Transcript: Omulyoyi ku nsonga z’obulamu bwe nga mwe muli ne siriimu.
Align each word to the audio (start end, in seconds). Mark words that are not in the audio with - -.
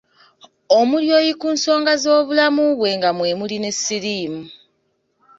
Omulyoyi 0.79 1.31
ku 1.41 1.47
nsonga 1.55 1.93
z’obulamu 2.03 2.65
bwe 2.79 2.89
nga 2.97 3.09
mwe 3.17 3.29
muli 3.39 3.57
ne 3.59 3.71
siriimu. 3.81 4.43